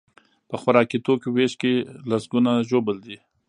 [0.49, 1.73] په خوراکي توکیو ویش کې
[2.09, 3.17] لسکونه ژوبل دي.